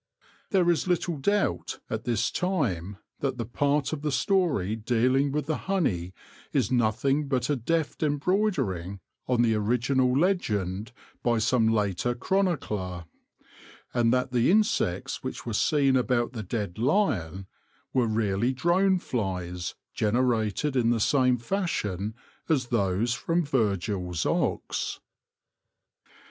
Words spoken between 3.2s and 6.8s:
the part of the story dealing with the honey is